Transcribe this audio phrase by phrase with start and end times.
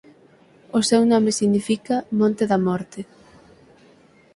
[0.77, 3.01] O seu nome significa "Monte da Morte".